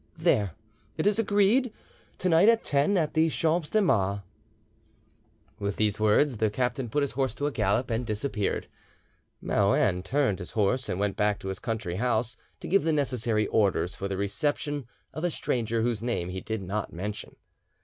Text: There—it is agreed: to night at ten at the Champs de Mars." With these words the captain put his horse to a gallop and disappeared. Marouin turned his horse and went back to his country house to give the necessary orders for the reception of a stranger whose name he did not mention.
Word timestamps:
There—it 0.17 1.05
is 1.05 1.19
agreed: 1.19 1.71
to 2.17 2.27
night 2.27 2.49
at 2.49 2.63
ten 2.63 2.97
at 2.97 3.13
the 3.13 3.29
Champs 3.29 3.69
de 3.69 3.83
Mars." 3.83 4.21
With 5.59 5.75
these 5.75 5.99
words 5.99 6.37
the 6.37 6.49
captain 6.49 6.89
put 6.89 7.03
his 7.03 7.11
horse 7.11 7.35
to 7.35 7.45
a 7.45 7.51
gallop 7.51 7.91
and 7.91 8.03
disappeared. 8.03 8.65
Marouin 9.43 10.01
turned 10.01 10.39
his 10.39 10.53
horse 10.53 10.89
and 10.89 10.99
went 10.99 11.17
back 11.17 11.37
to 11.41 11.49
his 11.49 11.59
country 11.59 11.97
house 11.97 12.35
to 12.61 12.67
give 12.67 12.81
the 12.83 12.91
necessary 12.91 13.45
orders 13.45 13.93
for 13.93 14.07
the 14.07 14.17
reception 14.17 14.87
of 15.13 15.23
a 15.23 15.29
stranger 15.29 15.83
whose 15.83 16.01
name 16.01 16.29
he 16.29 16.41
did 16.41 16.63
not 16.63 16.91
mention. 16.91 17.35